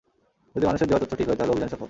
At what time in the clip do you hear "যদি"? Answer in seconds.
0.55-0.65